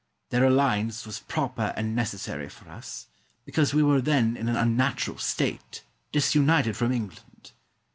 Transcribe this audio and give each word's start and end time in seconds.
Their 0.31 0.43
alliance 0.45 1.05
was 1.05 1.19
proper 1.19 1.75
and 1.77 1.95
necessary 1.95 2.49
for 2.49 2.67
us, 2.71 3.05
because 3.45 3.75
we 3.75 3.83
were 3.83 4.01
then 4.01 4.35
in 4.35 4.49
an 4.49 4.55
unnatural 4.55 5.19
state, 5.19 5.83
disunited 6.11 6.75
from 6.75 6.91
England. 6.91 7.51